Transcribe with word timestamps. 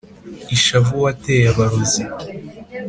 ishavu 0.55 0.93
wateye 1.05 1.45
abarozi 1.53 2.01